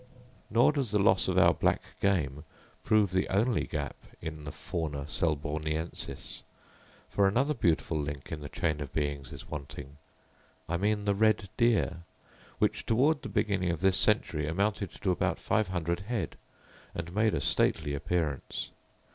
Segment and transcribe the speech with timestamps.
[0.49, 2.43] Nor does the loss of our black game
[2.83, 6.41] prove the only gap in the Fauna Selborniensis;
[7.07, 9.97] for another beautiful link in the chain of beings is wanting,
[10.67, 12.01] I mean the red deer,
[12.57, 16.35] which toward the beginning of this century amounted to about five hundred head,
[16.95, 18.71] and made a stately appearance.